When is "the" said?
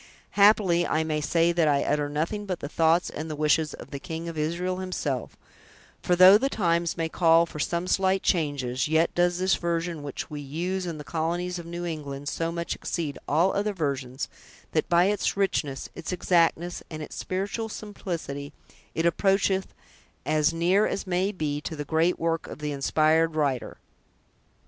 2.59-2.67, 3.29-3.35, 3.91-3.99, 6.39-6.49, 10.97-11.03, 21.75-21.85, 22.57-22.71